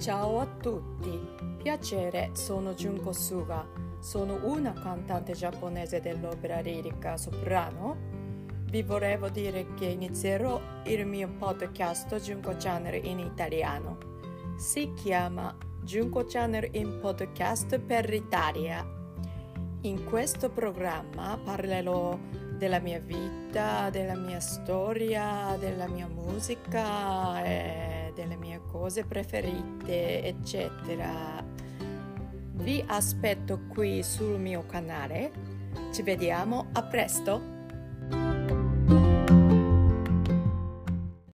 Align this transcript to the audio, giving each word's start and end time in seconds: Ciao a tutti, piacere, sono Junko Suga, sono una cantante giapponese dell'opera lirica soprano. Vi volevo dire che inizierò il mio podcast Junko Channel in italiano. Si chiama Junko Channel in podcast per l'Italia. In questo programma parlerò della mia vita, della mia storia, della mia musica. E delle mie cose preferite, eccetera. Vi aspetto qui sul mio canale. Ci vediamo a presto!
Ciao 0.00 0.40
a 0.40 0.46
tutti, 0.46 1.20
piacere, 1.62 2.30
sono 2.32 2.72
Junko 2.72 3.12
Suga, 3.12 3.68
sono 3.98 4.38
una 4.44 4.72
cantante 4.72 5.34
giapponese 5.34 6.00
dell'opera 6.00 6.60
lirica 6.60 7.18
soprano. 7.18 7.98
Vi 8.70 8.82
volevo 8.82 9.28
dire 9.28 9.74
che 9.74 9.84
inizierò 9.84 10.58
il 10.84 11.04
mio 11.04 11.28
podcast 11.28 12.16
Junko 12.16 12.56
Channel 12.56 13.04
in 13.04 13.18
italiano. 13.18 13.98
Si 14.56 14.90
chiama 14.94 15.54
Junko 15.82 16.24
Channel 16.24 16.70
in 16.72 16.98
podcast 16.98 17.78
per 17.78 18.08
l'Italia. 18.08 18.82
In 19.82 20.04
questo 20.04 20.48
programma 20.48 21.38
parlerò 21.44 22.18
della 22.56 22.78
mia 22.78 23.00
vita, 23.00 23.90
della 23.90 24.16
mia 24.16 24.40
storia, 24.40 25.58
della 25.60 25.88
mia 25.88 26.08
musica. 26.08 27.44
E 27.44 27.99
delle 28.12 28.36
mie 28.36 28.60
cose 28.70 29.04
preferite, 29.04 30.22
eccetera. 30.24 31.44
Vi 32.52 32.84
aspetto 32.86 33.60
qui 33.68 34.02
sul 34.02 34.38
mio 34.38 34.64
canale. 34.66 35.32
Ci 35.92 36.02
vediamo 36.02 36.68
a 36.72 36.82
presto! 36.82 37.59